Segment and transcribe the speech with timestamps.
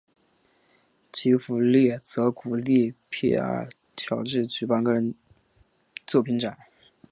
[1.11, 5.13] 吉福利则鼓励皮耶尔乔治举办个人
[6.07, 6.57] 作品展。